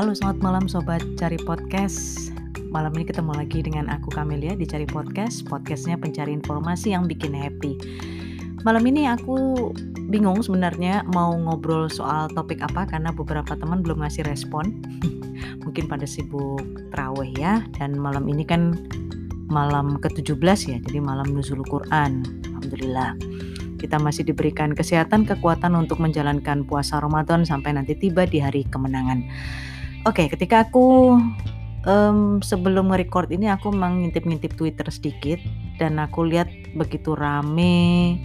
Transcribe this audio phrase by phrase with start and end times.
[0.00, 2.32] Halo selamat malam sobat cari podcast.
[2.72, 5.44] Malam ini ketemu lagi dengan aku Kamelia di cari podcast.
[5.44, 7.76] Podcastnya pencari informasi yang bikin happy.
[8.64, 9.68] Malam ini aku
[10.08, 14.80] bingung sebenarnya mau ngobrol soal topik apa Karena beberapa teman belum ngasih respon.
[15.68, 16.64] Mungkin pada sibuk
[16.96, 18.80] terawih ya Dan malam ini kan
[19.52, 23.20] malam ke-17 ya Jadi malam nuzul Quran Alhamdulillah.
[23.76, 29.28] Kita masih diberikan kesehatan, kekuatan untuk menjalankan puasa Ramadan sampai nanti tiba di hari kemenangan.
[30.08, 31.20] Oke, ketika aku
[31.84, 35.36] um, sebelum merecord ini aku mengintip-ngintip Twitter sedikit
[35.76, 38.16] dan aku lihat begitu rame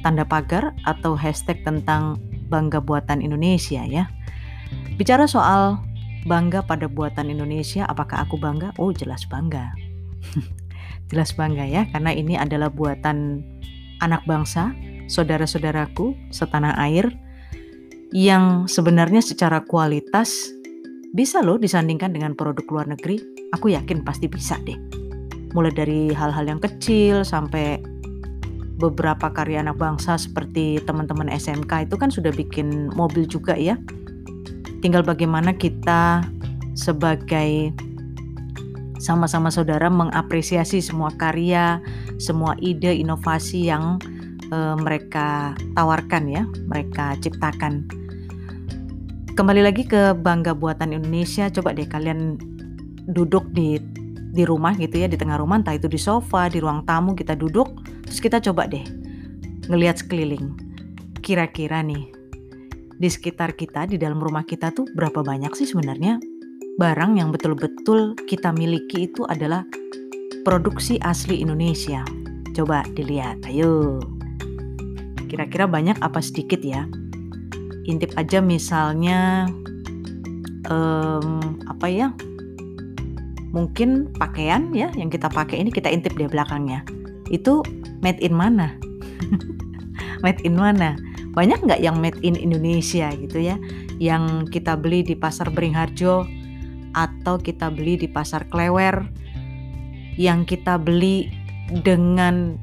[0.00, 2.16] tanda pagar atau hashtag tentang
[2.48, 4.08] bangga buatan Indonesia ya.
[4.96, 5.76] Bicara soal
[6.24, 8.72] bangga pada buatan Indonesia, apakah aku bangga?
[8.80, 9.76] Oh, jelas bangga.
[11.12, 13.44] jelas bangga ya, karena ini adalah buatan
[14.00, 14.72] anak bangsa,
[15.04, 17.12] saudara-saudaraku setanah air
[18.08, 20.59] yang sebenarnya secara kualitas
[21.10, 23.18] bisa loh disandingkan dengan produk luar negeri.
[23.54, 24.78] Aku yakin pasti bisa deh.
[25.50, 27.82] Mulai dari hal-hal yang kecil sampai
[28.80, 33.76] beberapa karya anak bangsa seperti teman-teman SMK itu kan sudah bikin mobil juga ya.
[34.80, 36.24] Tinggal bagaimana kita
[36.72, 37.74] sebagai
[38.96, 41.82] sama-sama saudara mengapresiasi semua karya,
[42.16, 44.00] semua ide, inovasi yang
[44.48, 47.84] uh, mereka tawarkan ya, mereka ciptakan
[49.34, 51.46] kembali lagi ke bangga buatan Indonesia.
[51.50, 52.38] Coba deh kalian
[53.10, 53.78] duduk di
[54.30, 57.34] di rumah gitu ya di tengah rumah entah itu di sofa di ruang tamu kita
[57.34, 57.66] duduk
[58.06, 58.82] terus kita coba deh
[59.70, 60.54] ngelihat sekeliling.
[61.20, 62.10] Kira-kira nih
[63.00, 66.18] di sekitar kita di dalam rumah kita tuh berapa banyak sih sebenarnya?
[66.78, 69.66] Barang yang betul-betul kita miliki itu adalah
[70.42, 72.02] produksi asli Indonesia.
[72.56, 74.00] Coba dilihat ayo.
[75.30, 76.88] Kira-kira banyak apa sedikit ya
[77.90, 79.50] intip aja misalnya
[80.70, 82.08] um, apa ya
[83.50, 86.86] mungkin pakaian ya yang kita pakai ini kita intip di belakangnya.
[87.30, 87.66] Itu
[88.02, 88.74] made in mana?
[90.24, 91.00] Made in mana?
[91.32, 93.56] Banyak nggak yang made in Indonesia gitu ya
[94.00, 96.28] yang kita beli di pasar Beringharjo
[96.96, 99.06] atau kita beli di pasar Klewer
[100.18, 101.30] yang kita beli
[101.84, 102.58] dengan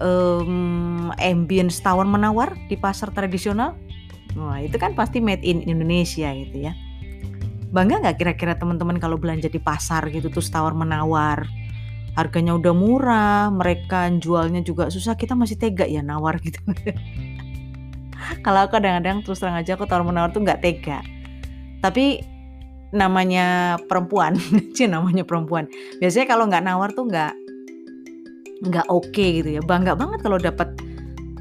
[0.00, 3.76] um, ambience tawar menawar di pasar tradisional
[4.38, 6.72] Wah, itu kan pasti made in Indonesia gitu ya.
[7.68, 11.44] Bangga nggak kira-kira teman-teman kalau belanja di pasar gitu terus tawar menawar?
[12.14, 16.58] Harganya udah murah, mereka jualnya juga susah, kita masih tega ya nawar gitu.
[18.42, 21.02] kalau aku kadang-kadang terus terang aja aku tawar menawar tuh nggak tega.
[21.82, 22.22] Tapi
[22.94, 24.38] namanya perempuan,
[24.76, 25.68] sih namanya perempuan.
[25.98, 27.34] Biasanya kalau nggak nawar tuh nggak
[28.58, 29.62] nggak oke okay gitu ya.
[29.62, 30.87] Bangga banget kalau dapat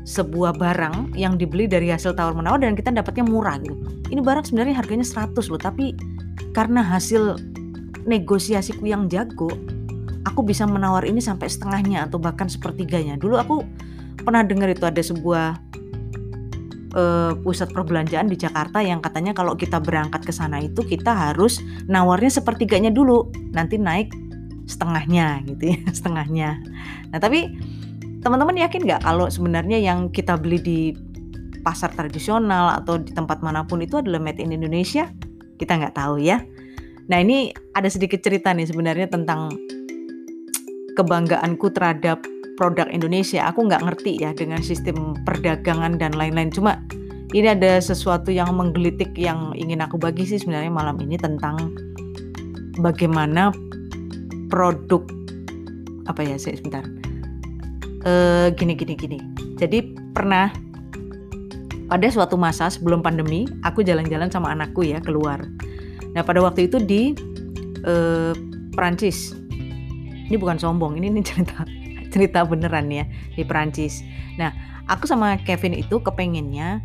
[0.08, 3.76] sebuah barang yang dibeli dari hasil tawar menawar dan kita dapatnya murah gitu.
[4.08, 5.92] Ini barang sebenarnya harganya 100 loh, tapi
[6.56, 7.36] karena hasil
[8.08, 9.52] negosiasiku yang jago,
[10.24, 13.20] aku bisa menawar ini sampai setengahnya atau bahkan sepertiganya.
[13.20, 13.56] Dulu aku
[14.24, 15.60] pernah dengar itu ada sebuah
[16.96, 21.60] uh, pusat perbelanjaan di Jakarta yang katanya kalau kita berangkat ke sana itu kita harus
[21.92, 24.16] nawarnya sepertiganya dulu, nanti naik
[24.72, 26.64] setengahnya gitu ya, setengahnya.
[27.12, 27.60] Nah, tapi
[28.28, 30.80] Teman-teman yakin nggak kalau sebenarnya yang kita beli di
[31.64, 35.08] pasar tradisional atau di tempat mana pun itu adalah made in Indonesia?
[35.56, 36.44] Kita nggak tahu ya.
[37.08, 39.56] Nah ini ada sedikit cerita nih sebenarnya tentang
[41.00, 42.20] kebanggaanku terhadap
[42.60, 43.48] produk Indonesia.
[43.48, 46.52] Aku nggak ngerti ya dengan sistem perdagangan dan lain-lain.
[46.52, 46.84] Cuma
[47.32, 51.72] ini ada sesuatu yang menggelitik yang ingin aku bagi sih sebenarnya malam ini tentang
[52.84, 53.56] bagaimana
[54.52, 55.08] produk
[56.12, 57.07] apa ya saya sebentar
[58.08, 59.20] uh, gini gini gini.
[59.60, 59.84] Jadi
[60.16, 60.50] pernah
[61.88, 65.44] pada suatu masa sebelum pandemi aku jalan-jalan sama anakku ya keluar.
[66.16, 67.14] Nah pada waktu itu di
[67.84, 68.32] uh,
[68.72, 69.36] Perancis.
[70.28, 71.64] Ini bukan sombong, ini, ini cerita
[72.14, 74.04] cerita beneran ya di Perancis.
[74.40, 74.52] Nah
[74.88, 76.84] aku sama Kevin itu kepengennya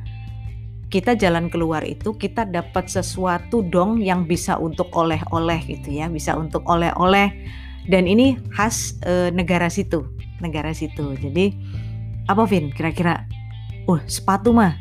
[0.93, 6.37] kita jalan keluar itu kita dapat sesuatu dong yang bisa untuk oleh-oleh gitu ya, bisa
[6.37, 7.33] untuk oleh-oleh
[7.91, 10.07] dan ini khas e, negara situ
[10.43, 11.15] negara situ.
[11.17, 11.55] Jadi
[12.27, 13.25] apa Vin kira-kira?
[13.87, 14.79] Uh sepatu mah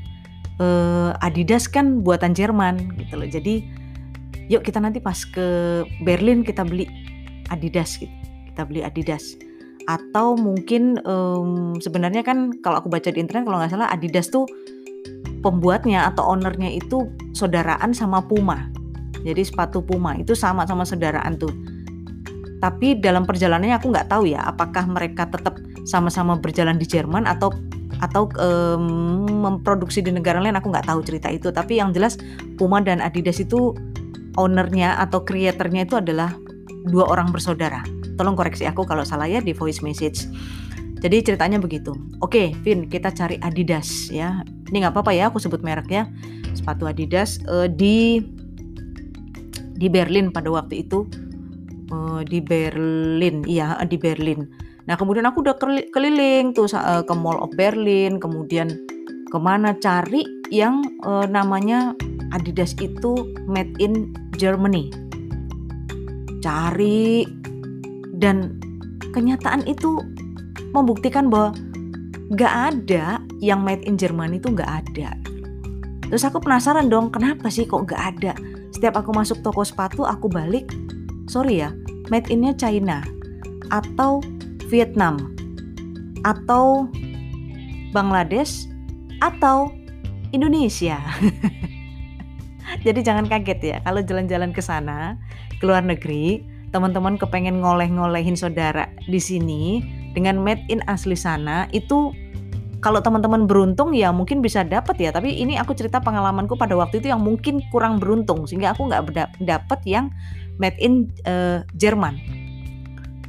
[0.61, 3.29] uh, Adidas kan buatan Jerman gitu loh.
[3.29, 3.65] Jadi
[4.49, 6.85] yuk kita nanti pas ke Berlin kita beli
[7.53, 8.13] Adidas gitu.
[8.51, 9.37] Kita beli Adidas.
[9.89, 14.45] Atau mungkin um, sebenarnya kan kalau aku baca di internet kalau nggak salah Adidas tuh
[15.41, 18.69] pembuatnya atau ownernya itu saudaraan sama Puma.
[19.25, 21.49] Jadi sepatu Puma itu sama sama saudaraan tuh
[22.61, 25.57] tapi dalam perjalanannya aku nggak tahu ya apakah mereka tetap
[25.89, 27.49] sama-sama berjalan di Jerman atau
[28.01, 32.21] atau um, memproduksi di negara lain aku nggak tahu cerita itu tapi yang jelas
[32.55, 33.73] Puma dan Adidas itu
[34.39, 36.31] ownernya atau kreatornya itu adalah
[36.89, 37.83] dua orang bersaudara.
[38.17, 40.25] Tolong koreksi aku kalau salah ya di voice message.
[41.01, 41.97] Jadi ceritanya begitu.
[42.21, 44.45] Oke, Vin, kita cari Adidas ya.
[44.69, 46.05] Ini nggak apa-apa ya, aku sebut mereknya.
[46.53, 48.21] Sepatu Adidas uh, di
[49.73, 51.09] di Berlin pada waktu itu.
[51.91, 54.47] Uh, di Berlin, iya di Berlin.
[54.87, 55.59] Nah kemudian aku udah
[55.91, 58.71] keliling tuh uh, ke Mall of Berlin, kemudian
[59.27, 61.91] ke mana cari yang uh, namanya
[62.31, 64.87] Adidas itu made in Germany.
[66.39, 67.27] Cari
[68.15, 68.55] dan
[69.11, 69.99] kenyataan itu
[70.71, 71.51] membuktikan bahwa
[72.39, 75.11] gak ada yang made in Germany itu gak ada.
[76.07, 78.31] Terus aku penasaran dong, kenapa sih kok gak ada?
[78.71, 80.71] Setiap aku masuk toko sepatu, aku balik,
[81.27, 81.75] sorry ya,
[82.11, 82.99] made innya China
[83.71, 84.19] atau
[84.67, 85.31] Vietnam
[86.27, 86.85] atau
[87.95, 88.67] Bangladesh
[89.23, 89.71] atau
[90.35, 90.99] Indonesia.
[92.85, 95.15] Jadi jangan kaget ya kalau jalan-jalan ke sana,
[95.59, 96.43] ke luar negeri,
[96.75, 99.83] teman-teman kepengen ngoleh-ngolehin saudara di sini
[100.15, 102.15] dengan made in asli sana itu
[102.81, 106.97] kalau teman-teman beruntung ya mungkin bisa dapat ya tapi ini aku cerita pengalamanku pada waktu
[107.03, 110.09] itu yang mungkin kurang beruntung sehingga aku nggak dapat yang
[110.57, 112.17] made in uh, Jerman.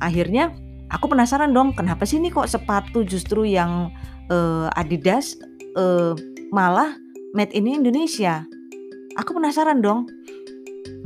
[0.02, 0.50] Akhirnya
[0.90, 3.94] aku penasaran dong kenapa sih ini kok sepatu justru yang
[4.32, 5.38] uh, Adidas
[5.78, 6.16] uh,
[6.50, 6.96] malah
[7.36, 8.42] made in Indonesia?
[9.20, 10.08] Aku penasaran dong.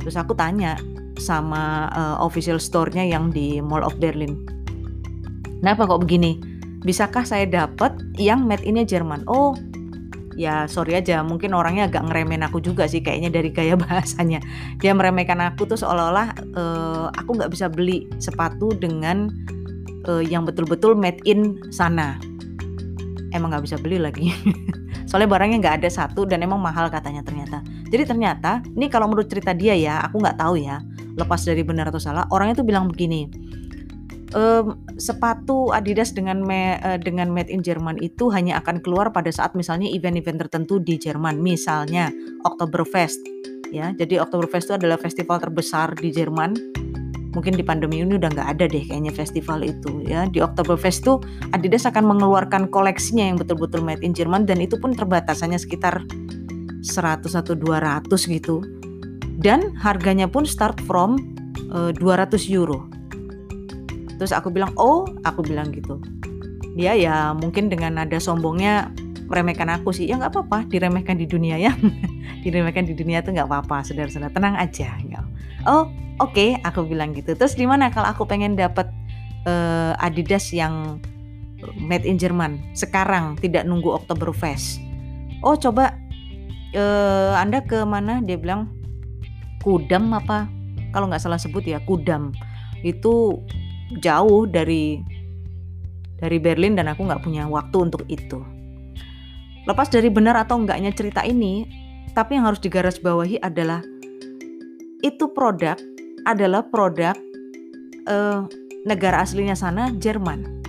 [0.01, 0.79] Terus aku tanya
[1.19, 4.37] sama uh, official store-nya yang di Mall of Berlin.
[5.59, 6.39] Kenapa kok begini?
[6.85, 9.25] Bisakah saya dapat yang made innya Jerman?
[9.27, 9.57] Oh
[10.37, 14.39] ya sorry aja mungkin orangnya agak ngeremen aku juga sih kayaknya dari gaya bahasanya.
[14.79, 19.33] Dia meremehkan aku tuh seolah-olah uh, aku nggak bisa beli sepatu dengan
[20.05, 22.21] uh, yang betul-betul made in sana.
[23.33, 24.31] Emang nggak bisa beli lagi.
[25.09, 27.65] Soalnya barangnya nggak ada satu dan emang mahal katanya ternyata.
[27.89, 30.79] Jadi ternyata ini kalau menurut cerita dia ya aku nggak tahu ya
[31.17, 33.25] lepas dari benar atau salah orangnya tuh bilang begini
[34.35, 39.31] um, sepatu Adidas dengan me, uh, dengan made in Jerman itu hanya akan keluar pada
[39.31, 41.39] saat misalnya event-event tertentu di Jerman.
[41.39, 42.11] Misalnya
[42.43, 43.21] Oktoberfest
[43.71, 43.93] ya.
[43.95, 46.57] Jadi Oktoberfest itu adalah festival terbesar di Jerman.
[47.37, 50.25] Mungkin di pandemi ini udah nggak ada deh kayaknya festival itu ya.
[50.25, 51.21] Di Oktoberfest tuh
[51.53, 56.01] Adidas akan mengeluarkan koleksinya yang betul-betul made in Jerman dan itu pun terbatasannya sekitar
[56.81, 58.65] 100 atau 200 gitu.
[59.37, 61.21] Dan harganya pun start from
[61.69, 62.96] uh, eh, 200 euro
[64.17, 66.01] terus aku bilang oh aku bilang gitu.
[66.77, 68.93] Dia ya mungkin dengan nada sombongnya
[69.29, 70.05] meremehkan aku sih.
[70.09, 71.73] Ya nggak apa-apa diremehkan di dunia ya.
[72.45, 74.33] Diremehkan di dunia tuh nggak apa-apa saudara-saudara.
[74.33, 75.21] Tenang aja ya.
[75.65, 75.89] oh
[76.21, 77.33] oke okay, aku bilang gitu.
[77.33, 78.89] Terus di mana kalau aku pengen dapat
[79.49, 81.01] uh, Adidas yang
[81.81, 82.61] made in Jerman?
[82.77, 84.87] Sekarang tidak nunggu Oktoberfest
[85.41, 85.93] oh coba
[86.73, 88.23] uh, anda ke mana?
[88.23, 88.71] Dia bilang
[89.61, 90.47] Kudam apa?
[90.95, 92.31] Kalau nggak salah sebut ya Kudam.
[92.81, 93.43] Itu
[94.03, 94.99] jauh dari
[96.17, 98.39] dari Berlin dan aku nggak punya waktu untuk itu
[99.67, 101.67] lepas dari benar atau enggaknya cerita ini
[102.11, 103.83] tapi yang harus digarisbawahi adalah
[105.05, 105.77] itu produk
[106.25, 107.15] adalah produk
[108.09, 108.43] uh,
[108.87, 110.59] negara aslinya sana Jerman.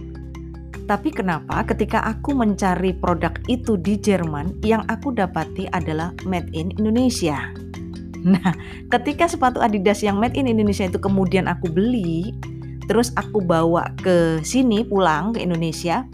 [0.88, 6.72] Tapi kenapa ketika aku mencari produk itu di Jerman, yang aku dapati adalah made in
[6.80, 7.36] Indonesia.
[8.18, 8.50] Nah,
[8.90, 12.32] ketika sepatu Adidas yang made in Indonesia itu kemudian aku beli,
[12.88, 16.08] terus aku bawa ke sini pulang ke Indonesia,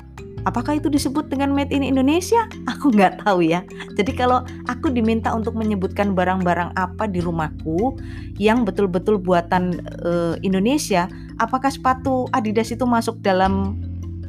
[0.45, 2.45] Apakah itu disebut dengan made in Indonesia?
[2.69, 3.64] Aku nggak tahu ya.
[3.97, 7.97] Jadi kalau aku diminta untuk menyebutkan barang-barang apa di rumahku
[8.37, 11.09] yang betul-betul buatan uh, Indonesia,
[11.40, 13.81] apakah sepatu Adidas itu masuk dalam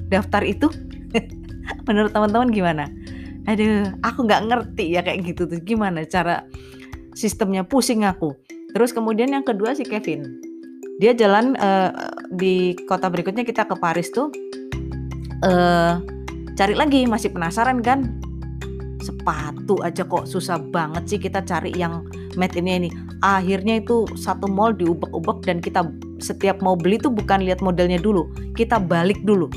[0.07, 0.71] daftar itu?
[1.87, 2.87] Menurut teman-teman gimana?
[3.51, 5.59] Aduh, aku nggak ngerti ya kayak gitu tuh.
[5.67, 6.47] Gimana cara
[7.11, 8.31] sistemnya pusing aku.
[8.71, 10.39] Terus kemudian yang kedua si Kevin,
[11.03, 11.91] dia jalan uh,
[12.31, 14.33] di kota berikutnya kita ke Paris tuh
[15.45, 16.01] uh,
[16.55, 18.21] cari lagi masih penasaran kan?
[19.03, 22.05] Sepatu aja kok susah banget sih kita cari yang
[22.39, 22.89] made ini ini.
[23.21, 25.85] Akhirnya itu satu mall diubek-ubek dan kita
[26.17, 29.51] setiap mau beli tuh bukan lihat modelnya dulu kita balik dulu.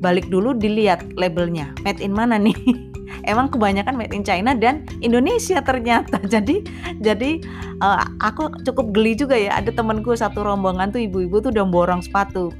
[0.00, 1.72] Balik dulu dilihat labelnya.
[1.82, 2.56] Made in mana nih
[3.26, 6.22] emang kebanyakan made in China dan Indonesia ternyata.
[6.34, 6.62] Jadi
[7.02, 7.42] jadi
[7.82, 9.58] uh, aku cukup geli juga ya.
[9.58, 12.54] Ada temanku satu rombongan tuh ibu-ibu tuh udah borong sepatu.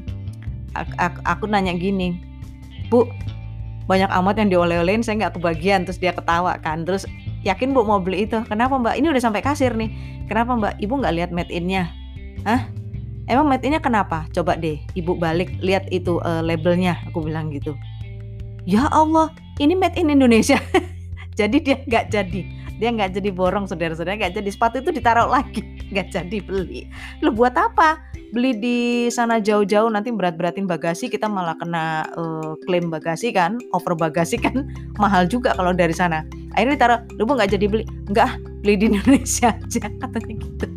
[0.77, 2.21] Aku, aku, nanya gini
[2.93, 3.09] bu
[3.89, 5.87] banyak amat yang dioleh-olehin saya nggak kebagian.
[5.89, 6.85] Terus dia ketawa kan.
[6.85, 7.09] Terus
[7.47, 8.43] yakin bu mau beli itu?
[8.45, 8.99] Kenapa mbak?
[8.99, 9.89] Ini udah sampai kasir nih.
[10.29, 10.75] Kenapa mbak?
[10.83, 11.89] Ibu nggak lihat made innya.
[12.45, 12.69] Hah?
[13.27, 14.27] Emang made innya kenapa?
[14.31, 17.75] Coba deh ibu balik lihat itu uh, labelnya aku bilang gitu.
[18.67, 19.31] Ya Allah,
[19.63, 20.59] ini made in Indonesia.
[21.39, 22.43] jadi dia nggak jadi.
[22.83, 24.19] Dia nggak jadi borong saudara-saudara.
[24.19, 25.63] Nggak jadi sepatu itu ditaruh lagi.
[25.95, 26.91] Nggak jadi beli.
[27.23, 28.03] Lu buat apa?
[28.35, 33.95] Beli di sana jauh-jauh nanti berat-beratin bagasi kita malah kena uh, klaim bagasi kan over
[33.95, 34.67] bagasi kan.
[35.03, 36.27] Mahal juga kalau dari sana.
[36.59, 37.85] Akhirnya ditaruh lu nggak jadi beli.
[38.11, 38.31] Nggak
[38.67, 40.76] beli di Indonesia aja katanya gitu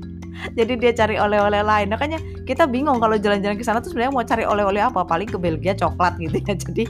[0.55, 1.87] jadi dia cari oleh-oleh lain.
[1.91, 5.05] Makanya kita bingung kalau jalan-jalan ke sana tuh sebenarnya mau cari oleh-oleh apa?
[5.05, 6.53] Paling ke Belgia coklat gitu ya.
[6.65, 6.83] Jadi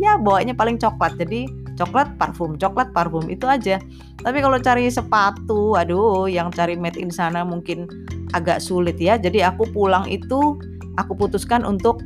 [0.00, 1.16] ya bawanya paling coklat.
[1.20, 2.56] Jadi coklat parfum.
[2.56, 3.28] Coklat parfum.
[3.28, 3.80] Itu aja.
[4.20, 7.86] Tapi kalau cari sepatu aduh yang cari made in sana mungkin
[8.34, 9.20] agak sulit ya.
[9.20, 10.58] Jadi aku pulang itu
[10.96, 12.00] aku putuskan untuk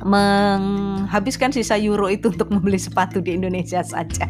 [0.00, 4.26] menghabiskan sisa euro itu untuk membeli sepatu di Indonesia saja.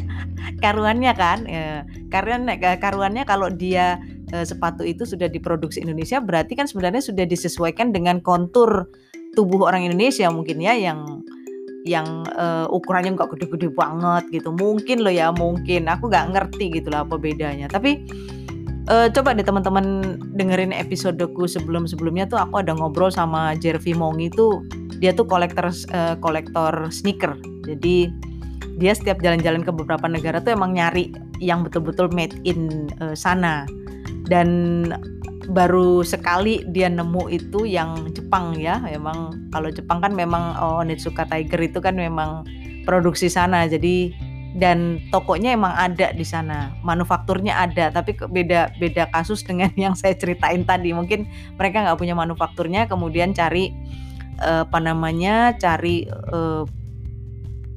[0.58, 4.02] Karuannya kan, ya, karena karuannya kalau dia
[4.34, 8.90] e, sepatu itu sudah diproduksi Indonesia, berarti kan sebenarnya sudah disesuaikan dengan kontur
[9.38, 11.22] tubuh orang Indonesia mungkin ya yang
[11.88, 14.52] yang uh, ukurannya nggak gede-gede banget gitu.
[14.52, 15.88] Mungkin loh ya mungkin.
[15.88, 17.72] Aku nggak ngerti gitu lah apa bedanya.
[17.72, 18.04] Tapi
[18.92, 24.60] uh, coba deh teman-teman dengerin episodeku sebelum-sebelumnya tuh aku ada ngobrol sama Jervy Mongi tuh
[25.00, 28.12] dia tuh kolektor uh, kolektor sneaker jadi
[28.80, 33.68] dia setiap jalan-jalan ke beberapa negara tuh emang nyari yang betul-betul made in uh, sana
[34.28, 34.48] dan
[35.50, 38.78] baru sekali dia nemu itu yang Jepang ya.
[38.78, 42.46] Memang kalau Jepang kan memang oh Onitsuka Tiger itu kan memang
[42.86, 43.66] produksi sana.
[43.66, 44.14] Jadi
[44.50, 50.14] dan tokonya emang ada di sana, manufakturnya ada, tapi beda beda kasus dengan yang saya
[50.14, 50.94] ceritain tadi.
[50.94, 51.26] Mungkin
[51.58, 53.74] mereka nggak punya manufakturnya, kemudian cari
[54.40, 56.64] uh, apa namanya, cari uh,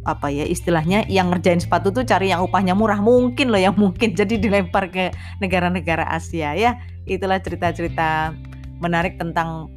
[0.03, 4.11] apa ya istilahnya yang ngerjain sepatu tuh cari yang upahnya murah mungkin loh yang mungkin
[4.19, 6.79] jadi dilempar ke negara-negara Asia ya.
[7.07, 8.31] Itulah cerita-cerita
[8.79, 9.71] menarik tentang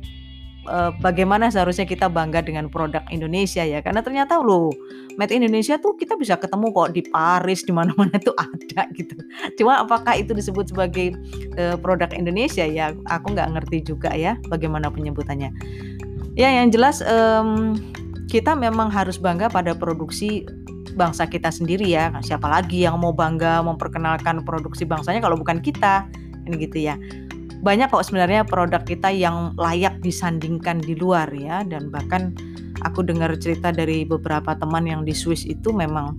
[0.66, 3.82] uh, bagaimana seharusnya kita bangga dengan produk Indonesia ya.
[3.82, 4.70] Karena ternyata loh
[5.16, 9.14] made in Indonesia tuh kita bisa ketemu kok di Paris di mana-mana tuh ada gitu.
[9.62, 11.14] Cuma apakah itu disebut sebagai
[11.58, 15.50] uh, produk Indonesia ya aku nggak ngerti juga ya bagaimana penyebutannya
[16.36, 17.74] ya yang jelas um,
[18.28, 20.44] kita memang harus bangga pada produksi
[20.96, 22.12] bangsa kita sendiri ya.
[22.24, 26.08] Siapa lagi yang mau bangga memperkenalkan produksi bangsanya kalau bukan kita?
[26.48, 26.94] Ini gitu ya.
[27.64, 32.36] Banyak kok sebenarnya produk kita yang layak disandingkan di luar ya dan bahkan
[32.84, 36.14] aku dengar cerita dari beberapa teman yang di Swiss itu memang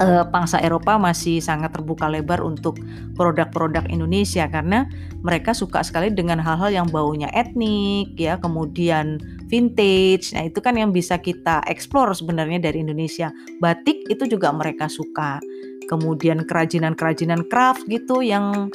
[0.00, 2.80] uh, bangsa Eropa masih sangat terbuka lebar untuk
[3.14, 4.88] produk-produk Indonesia karena
[5.24, 10.90] mereka suka sekali dengan hal-hal yang baunya etnik ya kemudian vintage nah itu kan yang
[10.92, 15.40] bisa kita explore sebenarnya dari Indonesia batik itu juga mereka suka
[15.86, 18.68] kemudian kerajinan-kerajinan craft gitu yang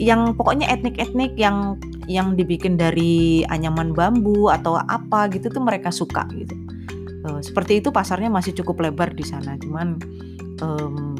[0.00, 1.78] yang pokoknya etnik-etnik yang
[2.10, 6.54] yang dibikin dari anyaman bambu atau apa gitu tuh mereka suka gitu.
[7.22, 9.54] Uh, seperti itu pasarnya masih cukup lebar di sana.
[9.62, 10.02] Cuman
[10.62, 11.18] um,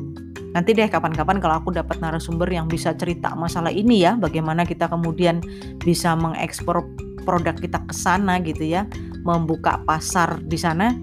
[0.55, 4.87] nanti deh kapan-kapan kalau aku dapat narasumber yang bisa cerita masalah ini ya, bagaimana kita
[4.87, 5.43] kemudian
[5.83, 6.87] bisa mengekspor
[7.27, 8.87] produk kita ke sana gitu ya,
[9.27, 10.95] membuka pasar di sana.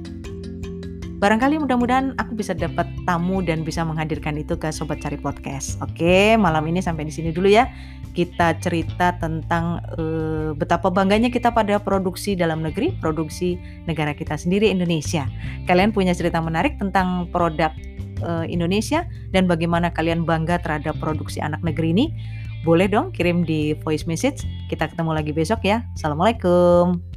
[1.20, 5.76] Barangkali mudah-mudahan aku bisa dapat tamu dan bisa menghadirkan itu ke sobat cari podcast.
[5.84, 7.68] Oke, malam ini sampai di sini dulu ya.
[8.16, 14.72] Kita cerita tentang uh, betapa bangganya kita pada produksi dalam negeri, produksi negara kita sendiri
[14.72, 15.28] Indonesia.
[15.68, 17.76] Kalian punya cerita menarik tentang produk
[18.22, 22.06] uh, Indonesia dan bagaimana kalian bangga terhadap produksi anak negeri ini,
[22.68, 24.44] boleh dong kirim di voice message.
[24.68, 25.84] Kita ketemu lagi besok ya.
[25.96, 27.09] Assalamualaikum.